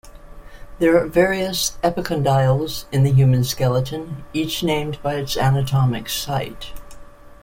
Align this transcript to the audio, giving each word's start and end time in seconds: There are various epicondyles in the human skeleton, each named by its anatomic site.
There 0.79 0.97
are 0.99 1.05
various 1.05 1.77
epicondyles 1.83 2.85
in 2.91 3.03
the 3.03 3.11
human 3.11 3.43
skeleton, 3.43 4.23
each 4.33 4.63
named 4.63 4.99
by 5.03 5.13
its 5.17 5.37
anatomic 5.37 6.09
site. 6.09 6.73